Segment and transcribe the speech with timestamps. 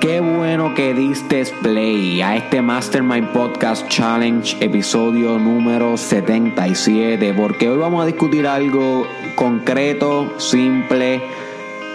[0.00, 7.78] Qué bueno que diste play a este Mastermind Podcast Challenge episodio número 77 porque hoy
[7.78, 9.06] vamos a discutir algo
[9.36, 11.22] concreto, simple,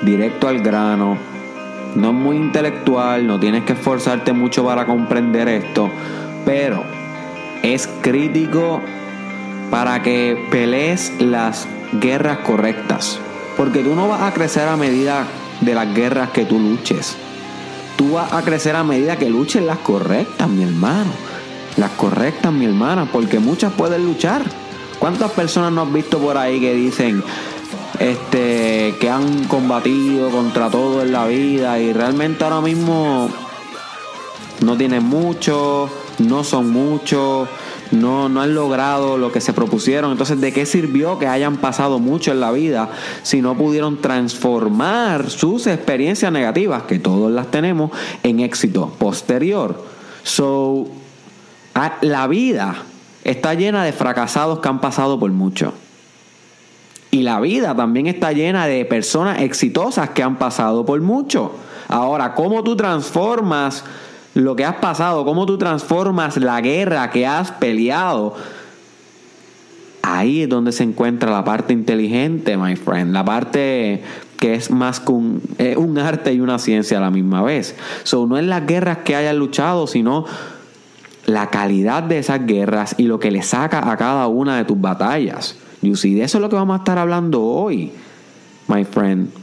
[0.02, 1.18] directo al grano.
[1.96, 5.90] No es muy intelectual, no tienes que esforzarte mucho para comprender esto,
[6.46, 6.86] pero
[7.64, 8.82] es crítico
[9.70, 11.68] para que pelees las
[12.00, 13.20] guerras correctas.
[13.58, 15.28] Porque tú no vas a crecer a medida
[15.60, 17.18] de las guerras que tú luches
[18.02, 21.12] tú vas a crecer a medida que luches las correctas, mi hermano.
[21.78, 24.42] Las correctas, mi hermana, porque muchas pueden luchar.
[24.98, 27.24] ¿Cuántas personas no has visto por ahí que dicen
[28.00, 33.30] este que han combatido contra todo en la vida y realmente ahora mismo
[34.62, 35.88] no tienen mucho,
[36.18, 37.48] no son muchos,
[37.92, 40.12] no, no han logrado lo que se propusieron.
[40.12, 42.90] Entonces, ¿de qué sirvió que hayan pasado mucho en la vida
[43.24, 47.92] si no pudieron transformar sus experiencias negativas, que todos las tenemos,
[48.24, 49.84] en éxito posterior?
[50.24, 50.88] So,
[52.02, 52.84] la vida
[53.24, 55.74] está llena de fracasados que han pasado por mucho.
[57.12, 61.52] Y la vida también está llena de personas exitosas que han pasado por mucho.
[61.90, 63.84] Ahora, ¿cómo tú transformas
[64.34, 68.36] lo que has pasado, cómo tú transformas la guerra que has peleado.
[70.02, 74.04] Ahí es donde se encuentra la parte inteligente, my friend, la parte
[74.38, 75.42] que es más que un,
[75.78, 77.76] un arte y una ciencia a la misma vez.
[78.04, 80.26] So, no es las guerras que hayas luchado, sino
[81.28, 84.80] la calidad de esas guerras y lo que le saca a cada una de tus
[84.82, 85.58] batallas.
[85.96, 87.92] See, de eso es lo que vamos a estar hablando hoy,
[88.68, 89.41] my friend.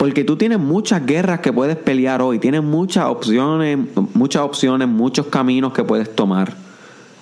[0.00, 3.78] Porque tú tienes muchas guerras que puedes pelear hoy, tienes muchas opciones,
[4.14, 6.54] muchas opciones, muchos caminos que puedes tomar.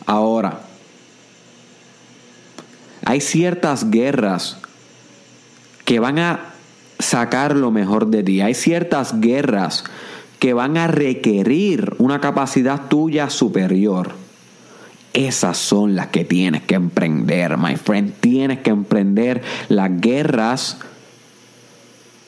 [0.06, 0.60] Ahora,
[3.04, 4.58] hay ciertas guerras
[5.84, 6.38] que van a
[7.00, 8.42] sacar lo mejor de ti.
[8.42, 9.82] Hay ciertas guerras
[10.38, 14.12] que van a requerir una capacidad tuya superior.
[15.14, 18.12] Esas son las que tienes que emprender, my friend.
[18.20, 20.78] Tienes que emprender las guerras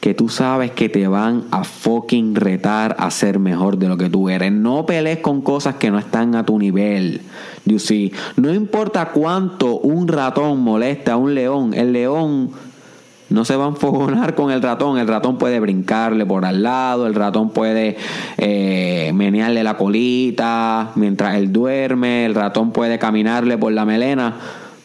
[0.01, 4.09] que tú sabes que te van a fucking retar a ser mejor de lo que
[4.09, 4.51] tú eres.
[4.51, 7.21] No pelees con cosas que no están a tu nivel.
[7.67, 12.51] You see, no importa cuánto un ratón molesta a un león, el león
[13.29, 14.99] no se va a enfogonar con el ratón.
[14.99, 17.97] El ratón puede brincarle por al lado, el ratón puede
[18.39, 24.35] eh, menearle la colita mientras él duerme, el ratón puede caminarle por la melena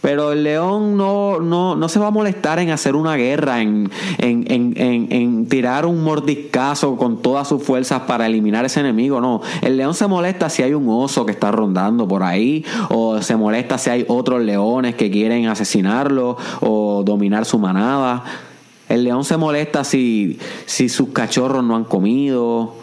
[0.05, 3.89] pero el león no, no, no se va a molestar en hacer una guerra, en,
[4.19, 9.19] en, en, en, tirar un mordiscazo con todas sus fuerzas para eliminar ese enemigo.
[9.19, 13.19] No, el león se molesta si hay un oso que está rondando por ahí, o
[13.23, 18.23] se molesta si hay otros leones que quieren asesinarlo o dominar su manada.
[18.87, 20.37] El león se molesta si,
[20.67, 22.75] si sus cachorros no han comido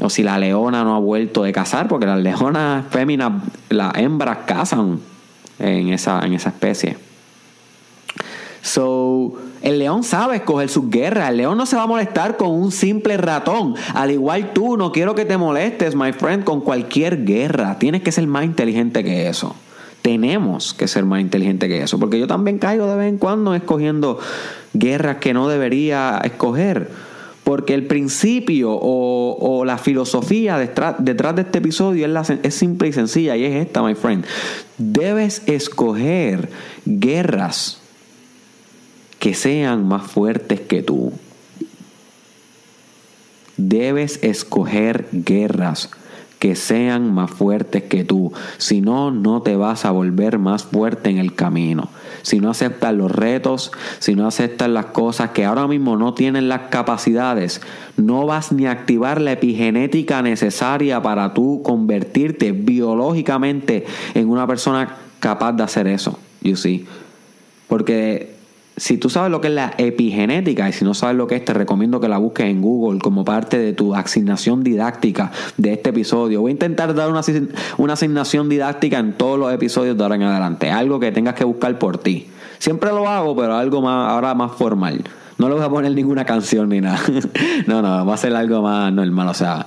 [0.00, 4.38] o si la leona no ha vuelto de cazar, porque las leonas féminas, las hembras
[4.44, 4.98] cazan
[5.58, 6.96] en esa, en esa especie.
[8.66, 11.30] So, el león sabe escoger sus guerras.
[11.30, 13.76] El león no se va a molestar con un simple ratón.
[13.94, 17.78] Al igual tú, no quiero que te molestes, my friend, con cualquier guerra.
[17.78, 19.54] Tienes que ser más inteligente que eso.
[20.02, 21.98] Tenemos que ser más inteligente que eso.
[22.00, 24.18] Porque yo también caigo de vez en cuando escogiendo
[24.72, 26.90] guerras que no debería escoger.
[27.46, 31.12] Porque el principio o, la filosofía detrás, de
[31.42, 34.24] este episodio es, es simple y sencilla y es esta, my friend.
[34.78, 36.50] Debes escoger
[36.84, 37.80] guerras
[39.20, 41.12] que sean más fuertes que tú.
[43.56, 45.90] Debes escoger guerras
[46.38, 48.32] que sean más fuertes que tú.
[48.58, 51.88] Si no, no te vas a volver más fuerte en el camino.
[52.22, 56.48] Si no aceptas los retos, si no aceptas las cosas que ahora mismo no tienen
[56.48, 57.60] las capacidades,
[57.96, 64.96] no vas ni a activar la epigenética necesaria para tú convertirte biológicamente en una persona
[65.20, 66.18] capaz de hacer eso.
[66.42, 66.86] You see.
[67.68, 68.35] Porque
[68.76, 71.44] si tú sabes lo que es la epigenética y si no sabes lo que es,
[71.44, 75.90] te recomiendo que la busques en Google como parte de tu asignación didáctica de este
[75.90, 76.42] episodio.
[76.42, 77.22] Voy a intentar dar una,
[77.78, 80.70] una asignación didáctica en todos los episodios de ahora en adelante.
[80.70, 82.26] Algo que tengas que buscar por ti.
[82.58, 85.04] Siempre lo hago, pero algo más, ahora más formal.
[85.38, 86.98] No le voy a poner ninguna canción ni nada.
[87.66, 89.66] no, no, va a ser algo más normal, o sea.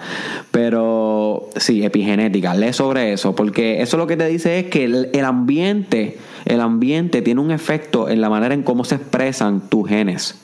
[0.51, 5.25] Pero sí, epigenética, lee sobre eso, porque eso lo que te dice es que el,
[5.25, 10.39] ambiente, el ambiente tiene un efecto en la manera en cómo se expresan tus genes.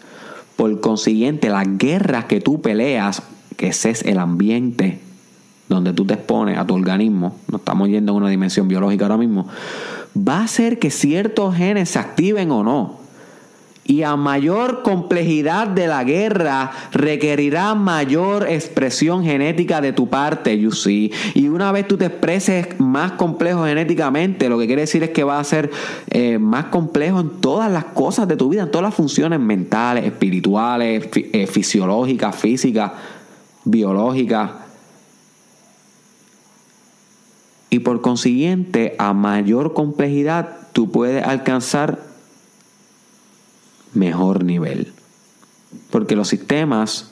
[0.55, 3.23] Por consiguiente, las guerras que tú peleas,
[3.57, 4.99] que ese es el ambiente
[5.67, 9.17] donde tú te expones a tu organismo, no estamos yendo en una dimensión biológica ahora
[9.17, 9.47] mismo,
[10.15, 13.04] va a hacer que ciertos genes se activen o no.
[13.87, 20.71] Y a mayor complejidad de la guerra, requerirá mayor expresión genética de tu parte, you
[20.71, 21.11] see.
[21.35, 25.23] Y una vez tú te expreses más complejo genéticamente, lo que quiere decir es que
[25.23, 25.69] va a ser
[26.09, 30.03] eh, más complejo en todas las cosas de tu vida, en todas las funciones mentales,
[30.05, 32.91] espirituales, eh, fisiológicas, físicas,
[33.65, 34.49] biológicas.
[37.69, 42.14] Y por consiguiente, a mayor complejidad, tú puedes alcanzar
[43.95, 44.93] mejor nivel.
[45.91, 47.11] Porque los sistemas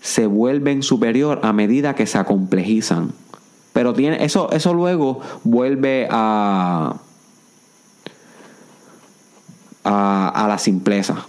[0.00, 3.12] se vuelven superior a medida que se acomplejizan.
[3.72, 6.96] Pero tiene, eso, eso luego vuelve a,
[9.84, 11.26] a, la simpleza.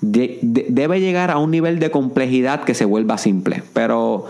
[0.00, 3.62] debe llegar a un nivel de complejidad que se vuelva simple.
[3.72, 4.26] Pero,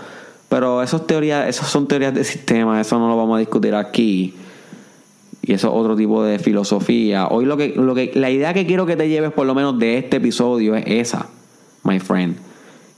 [0.48, 4.34] pero eso, teoría, eso son teorías de sistema, eso no lo vamos a discutir aquí
[5.42, 7.26] y eso es otro tipo de filosofía.
[7.28, 9.78] Hoy lo que, lo que, la idea que quiero que te lleves por lo menos
[9.78, 11.28] de este episodio es esa,
[11.84, 12.36] my friend.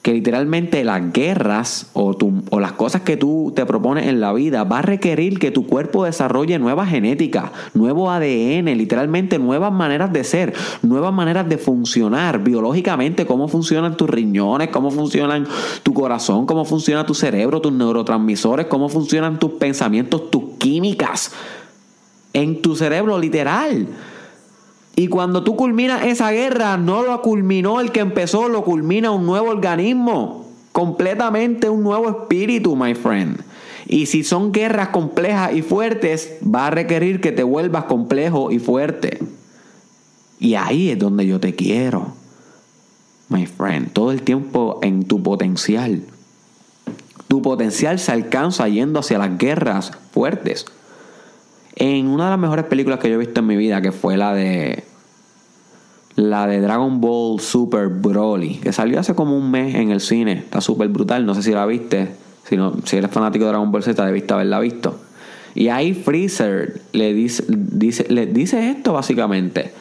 [0.02, 2.16] Que literalmente las guerras o,
[2.50, 5.68] o las cosas que tú te propones en la vida va a requerir que tu
[5.68, 12.42] cuerpo desarrolle nueva genética, nuevo ADN, literalmente nuevas maneras de ser, nuevas maneras de funcionar
[12.42, 15.46] biológicamente, cómo funcionan tus riñones, cómo funcionan
[15.84, 21.30] tu corazón, cómo funciona tu cerebro, tus neurotransmisores, cómo funcionan tus pensamientos, tus químicas
[22.32, 23.87] en tu cerebro literal.
[24.94, 29.25] Y cuando tú culminas esa guerra, no lo culminó el que empezó, lo culmina un
[29.25, 33.40] nuevo organismo, completamente un nuevo espíritu, my friend.
[33.87, 38.58] Y si son guerras complejas y fuertes, va a requerir que te vuelvas complejo y
[38.58, 39.19] fuerte.
[40.38, 42.12] Y ahí es donde yo te quiero,
[43.29, 46.02] my friend, todo el tiempo en tu potencial.
[47.29, 50.67] Tu potencial se alcanza yendo hacia las guerras fuertes
[51.76, 54.16] en una de las mejores películas que yo he visto en mi vida, que fue
[54.16, 54.84] la de
[56.14, 60.32] la de Dragon Ball Super Broly, que salió hace como un mes en el cine.
[60.32, 62.14] Está súper brutal, no sé si la viste.
[62.44, 64.98] Si, eres fanático de Dragon Ball Z, debiste haberla visto.
[65.54, 67.44] Y ahí Freezer le dice,
[68.08, 69.72] le dice esto básicamente.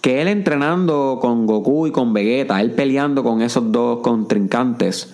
[0.00, 5.12] Que él entrenando con Goku y con Vegeta, él peleando con esos dos contrincantes,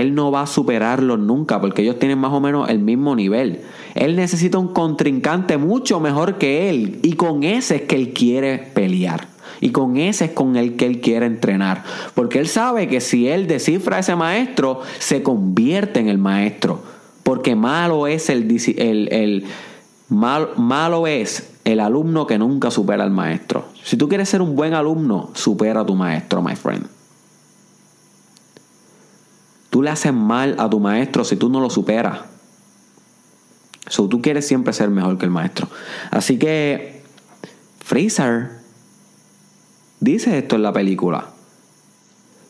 [0.00, 3.60] él no va a superarlos nunca porque ellos tienen más o menos el mismo nivel.
[3.94, 8.58] Él necesita un contrincante mucho mejor que él y con ese es que él quiere
[8.58, 9.28] pelear.
[9.60, 11.82] Y con ese es con el que él quiere entrenar.
[12.14, 16.82] Porque él sabe que si él descifra a ese maestro, se convierte en el maestro.
[17.22, 19.44] Porque malo es el, el,
[20.08, 23.64] malo es el alumno que nunca supera al maestro.
[23.82, 26.95] Si tú quieres ser un buen alumno, supera a tu maestro, my friend.
[29.70, 32.20] Tú le haces mal a tu maestro si tú no lo superas.
[33.88, 35.68] So, tú quieres siempre ser mejor que el maestro.
[36.10, 37.02] Así que
[37.80, 38.50] Freezer
[40.00, 41.28] dice esto en la película.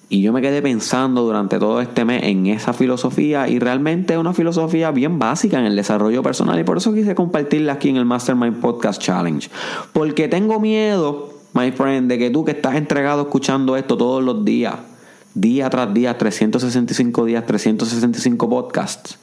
[0.09, 4.21] Y yo me quedé pensando durante todo este mes en esa filosofía y realmente es
[4.21, 7.97] una filosofía bien básica en el desarrollo personal y por eso quise compartirla aquí en
[7.97, 9.51] el Mastermind Podcast Challenge.
[9.93, 14.45] Porque tengo miedo, my friend, de que tú que estás entregado escuchando esto todos los
[14.45, 14.77] días,
[15.37, 19.19] día tras día, 365 días, 365 podcasts,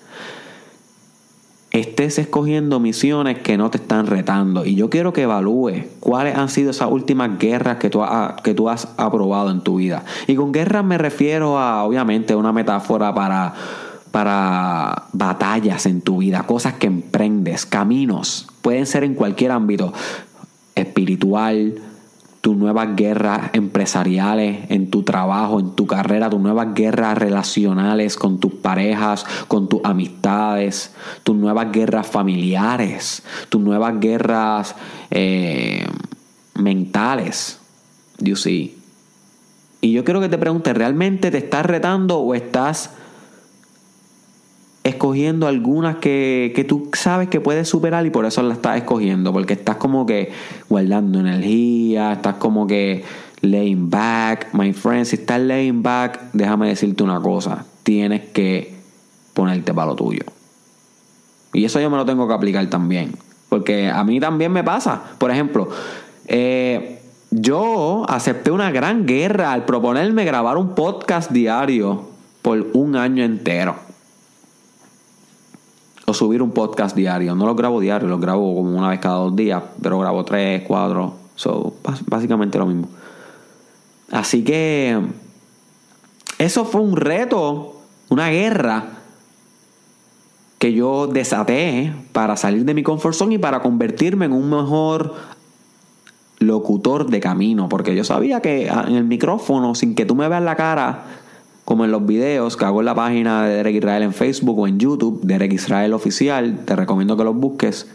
[1.71, 4.63] estés escogiendo misiones que no te están retando.
[4.63, 8.53] Y yo quiero que evalúes cuáles han sido esas últimas guerras que tú, has, que
[8.53, 10.05] tú has aprobado en tu vida.
[10.27, 13.55] Y con guerras me refiero a, obviamente, una metáfora para,
[14.11, 18.47] para batallas en tu vida, cosas que emprendes, caminos.
[18.61, 19.93] Pueden ser en cualquier ámbito,
[20.75, 21.73] espiritual,
[22.43, 28.37] tus nuevas guerras empresariales en tu trabajo, en tu carrera, tus nuevas guerras relacionales con
[28.37, 34.75] tus parejas, con tus amistades, tus nuevas guerras familiares, tus nuevas guerras
[35.09, 35.87] eh,
[36.55, 37.61] mentales.
[38.17, 38.77] You see.
[39.79, 42.89] Y yo quiero que te preguntes, ¿realmente te estás retando o estás
[45.03, 49.33] escogiendo algunas que, que, tú sabes que puedes superar y por eso las estás escogiendo,
[49.33, 50.31] porque estás como que
[50.69, 53.03] guardando energía, estás como que
[53.41, 54.53] laying back.
[54.53, 58.75] My friend, si estás laying back, déjame decirte una cosa, tienes que
[59.33, 60.23] ponerte para lo tuyo.
[61.51, 63.11] Y eso yo me lo tengo que aplicar también,
[63.49, 65.03] porque a mí también me pasa.
[65.17, 65.67] Por ejemplo,
[66.27, 72.05] eh, yo acepté una gran guerra al proponerme grabar un podcast diario
[72.41, 73.91] por un año entero
[76.13, 77.35] subir un podcast diario.
[77.35, 80.63] No lo grabo diario, lo grabo como una vez cada dos días, pero grabo tres,
[80.67, 81.15] cuatro.
[81.35, 81.75] So,
[82.07, 82.87] básicamente lo mismo.
[84.11, 84.99] Así que
[86.37, 88.85] eso fue un reto, una guerra
[90.59, 95.13] que yo desaté para salir de mi confort zone y para convertirme en un mejor
[96.39, 100.27] locutor de camino, porque yo sabía que ah, en el micrófono, sin que tú me
[100.27, 101.03] veas la cara,
[101.73, 104.67] como en los videos que hago en la página de Derek Israel en Facebook o
[104.67, 107.89] en YouTube, Derek Israel Oficial, te recomiendo que los busques.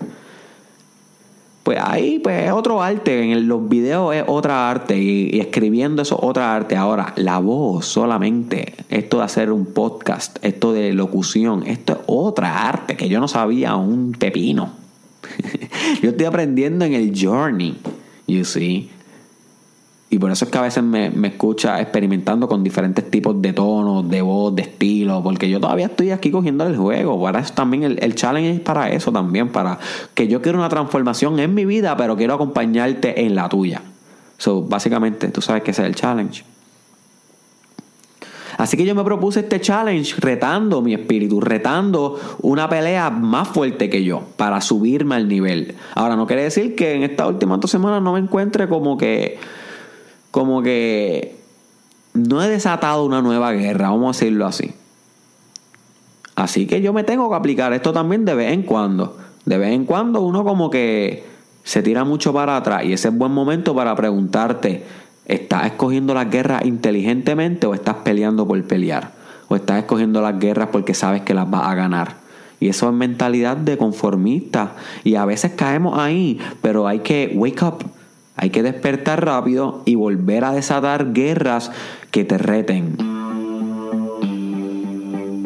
[1.62, 6.18] Pues ahí pues es otro arte, en los videos es otra arte y, escribiendo eso
[6.20, 6.75] otra arte.
[6.75, 12.68] Ahora, la voz solamente, esto de hacer un podcast, esto de locución, esto es otra
[12.68, 14.73] arte que yo no sabía un pepino.
[16.02, 17.76] yo estoy aprendiendo en el journey,
[18.26, 18.90] you see.
[20.10, 24.08] Y por eso es que a veces me, escucha experimentando con diferentes tipos de tonos,
[24.08, 27.22] de voz, de estilo, porque yo todavía estoy aquí cogiendo el juego.
[27.22, 29.78] Para eso también el, challenge es para eso también, para
[30.14, 33.82] que yo quiero una transformación en mi vida, pero quiero acompañarte en la tuya.
[34.38, 36.42] So, básicamente, tú sabes que ese es el challenge.
[38.56, 43.90] Así que yo me propuse este challenge retando mi espíritu, retando una pelea más fuerte
[43.90, 45.76] que yo para subirme al nivel.
[45.94, 49.38] Ahora, no quiere decir que en estas últimas dos semanas no me encuentre como que
[50.30, 51.37] como que
[52.14, 54.73] no he desatado una nueva guerra, vamos a decirlo así.
[56.37, 59.16] Así que yo me tengo que aplicar esto también de vez en cuando.
[59.44, 61.25] De vez en cuando uno como que
[61.64, 64.85] se tira mucho para atrás y ese es buen momento para preguntarte,
[65.26, 69.12] ¿estás escogiendo las guerras inteligentemente o estás peleando por pelear?
[69.49, 72.16] ¿O estás escogiendo las guerras porque sabes que las vas a ganar?
[72.61, 74.73] Y eso es mentalidad de conformista.
[75.04, 77.85] Y a veces caemos ahí, pero hay que wake up.
[78.40, 81.73] Hay que despertar rápido y volver a desatar guerras
[82.12, 82.97] que te reten.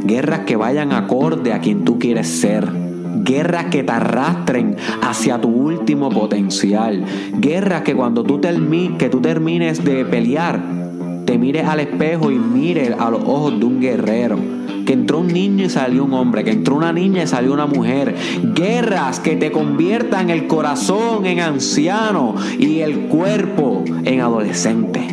[0.05, 2.71] Guerras que vayan acorde a quien tú quieres ser.
[3.25, 7.03] Guerras que te arrastren hacia tu último potencial.
[7.39, 10.61] Guerras que cuando tú, que tú termines de pelear,
[11.33, 14.37] te mires al espejo y mires a los ojos de un guerrero
[14.85, 17.65] que entró un niño y salió un hombre, que entró una niña y salió una
[17.65, 18.15] mujer.
[18.55, 25.07] Guerras que te conviertan el corazón en anciano y el cuerpo en adolescente.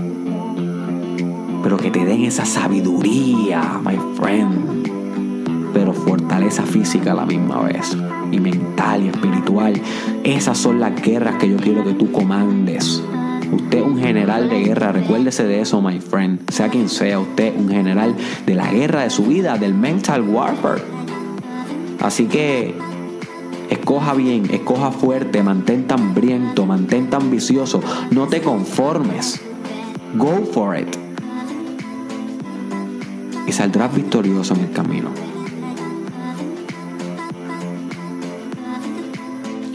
[1.64, 5.72] Pero que te den esa sabiduría, my friend.
[5.74, 7.96] Pero fortaleza física a la misma vez.
[8.30, 9.82] Y mental y espiritual.
[10.26, 13.02] Esas son las guerras que yo quiero que tú comandes.
[13.52, 16.50] Usted es un general de guerra, recuérdese de eso, my friend.
[16.52, 18.16] Sea quien sea, usted un general
[18.46, 20.82] de la guerra de su vida, del mental warfare.
[22.00, 22.76] Así que
[23.70, 29.42] escoja bien, escoja fuerte, mantén hambriento, mantén ambicioso, no te conformes.
[30.16, 30.88] Go for it.
[33.48, 35.29] Y saldrás victorioso en el camino.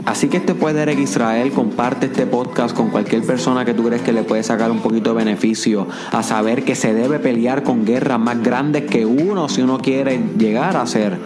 [0.06, 1.50] Así que este fue Derek Israel.
[1.52, 5.11] Comparte este podcast con cualquier persona que tú crees que le puede sacar un poquito
[5.11, 9.62] de beneficio a saber que se debe pelear con guerras más grandes que uno si
[9.62, 11.18] uno quiere llegar a ser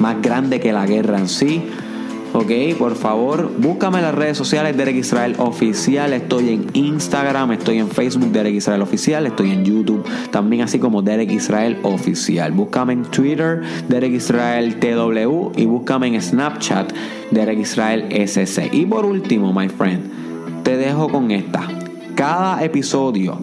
[0.00, 1.64] más grande que la guerra en sí.
[2.34, 6.12] Ok, por favor, búscame en las redes sociales Derek Israel Oficial.
[6.12, 11.00] Estoy en Instagram, estoy en Facebook Derek Israel Oficial, estoy en YouTube también así como
[11.00, 12.52] Derek Israel Oficial.
[12.52, 16.92] Búscame en Twitter Derek Israel TW y búscame en Snapchat
[17.30, 18.70] Derek Israel SC.
[18.72, 21.68] Y por último, my friend, te dejo con esta.
[22.14, 23.42] Cada episodio,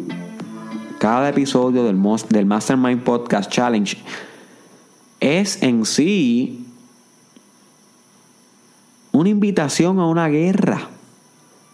[0.99, 1.99] cada episodio del,
[2.29, 3.97] del Mastermind Podcast Challenge
[5.19, 6.65] es en sí
[9.11, 10.89] una invitación a una guerra.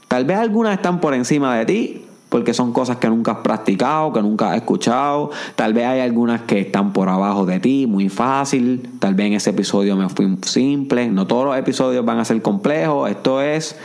[0.08, 4.14] Tal vez algunas están por encima de ti, porque son cosas que nunca has practicado,
[4.14, 5.32] que nunca has escuchado.
[5.56, 8.88] Tal vez hay algunas que están por abajo de ti, muy fácil.
[9.00, 11.08] Tal vez en ese episodio me fui simple.
[11.10, 13.10] No todos los episodios van a ser complejos.
[13.10, 13.76] Esto es,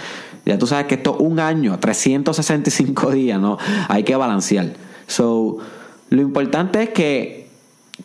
[0.44, 3.56] ya tú sabes que esto es un año, 365 días, ¿no?
[3.88, 4.74] Hay que balancear.
[5.06, 5.58] So,
[6.10, 7.48] lo importante es que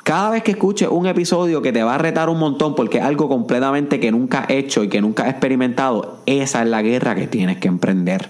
[0.04, 3.04] cada vez que escuches un episodio que te va a retar un montón porque es
[3.04, 7.16] algo completamente que nunca has hecho y que nunca has experimentado, esa es la guerra
[7.16, 8.30] que tienes que emprender.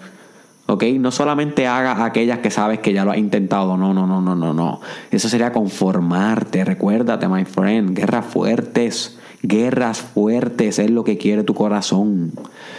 [0.69, 0.83] ¿Ok?
[0.99, 3.75] No solamente hagas aquellas que sabes que ya lo has intentado.
[3.75, 4.81] No, no, no, no, no, no.
[5.09, 6.63] Eso sería conformarte.
[6.63, 7.97] Recuérdate, my friend.
[7.97, 9.17] Guerras fuertes.
[9.41, 12.33] Guerras fuertes es lo que quiere tu corazón.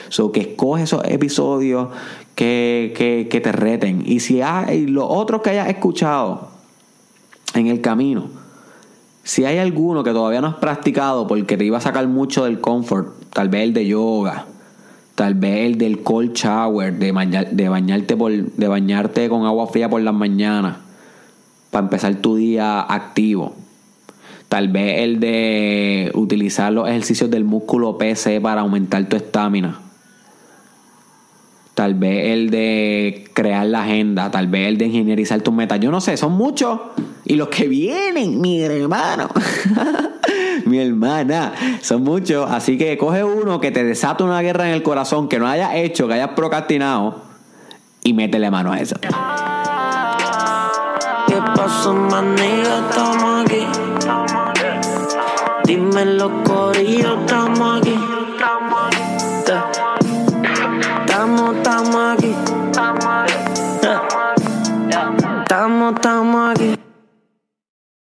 [0.09, 1.89] So que escoge esos episodios
[2.37, 4.05] que, que, que te reten.
[4.07, 6.49] Y si hay los otros que hayas escuchado
[7.55, 8.41] en el camino
[9.23, 12.61] si hay alguno que todavía no has practicado porque te iba a sacar mucho del
[12.61, 14.47] comfort, tal vez el de yoga,
[15.21, 20.01] tal vez el del cold shower, de, bañarte, por, de bañarte con agua fría por
[20.01, 20.79] las mañanas,
[21.71, 23.55] para empezar tu día activo.
[24.49, 29.79] Tal vez el de utilizar los ejercicios del músculo PC para aumentar tu estamina.
[31.75, 34.31] Tal vez el de crear la agenda.
[34.31, 35.81] Tal vez el de ingenierizar tus metas.
[35.81, 36.81] Yo no sé, son muchos.
[37.27, 39.29] Y los que vienen, mi hermano,
[40.71, 42.51] mi hermana, son muchos.
[42.51, 45.75] Así que coge uno que te desata una guerra en el corazón, que no hayas
[45.75, 47.29] hecho, que hayas procrastinado.
[48.03, 48.97] y métele mano a eso.
[48.99, 49.09] ¿Qué.
[55.65, 57.19] Dime los corillos.